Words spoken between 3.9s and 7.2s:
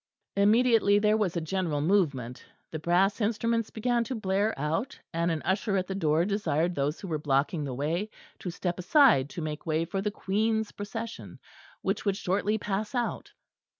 to blare out, and an usher at the door desired those who were